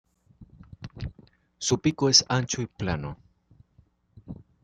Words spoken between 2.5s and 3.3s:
y plano.